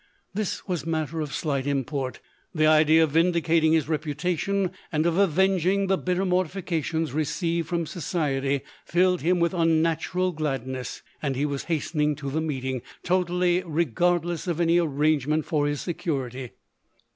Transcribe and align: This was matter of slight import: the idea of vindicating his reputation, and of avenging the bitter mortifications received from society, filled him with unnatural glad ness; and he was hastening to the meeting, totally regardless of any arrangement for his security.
This 0.33 0.67
was 0.67 0.83
matter 0.83 1.21
of 1.21 1.31
slight 1.31 1.67
import: 1.67 2.21
the 2.55 2.65
idea 2.65 3.03
of 3.03 3.11
vindicating 3.11 3.73
his 3.73 3.87
reputation, 3.87 4.71
and 4.91 5.05
of 5.05 5.15
avenging 5.15 5.85
the 5.85 5.97
bitter 5.99 6.25
mortifications 6.25 7.13
received 7.13 7.67
from 7.67 7.85
society, 7.85 8.61
filled 8.83 9.21
him 9.21 9.39
with 9.39 9.53
unnatural 9.53 10.31
glad 10.31 10.65
ness; 10.65 11.03
and 11.21 11.35
he 11.35 11.45
was 11.45 11.65
hastening 11.65 12.15
to 12.15 12.31
the 12.31 12.41
meeting, 12.41 12.81
totally 13.03 13.61
regardless 13.63 14.47
of 14.47 14.59
any 14.59 14.79
arrangement 14.79 15.45
for 15.45 15.67
his 15.67 15.81
security. 15.81 16.49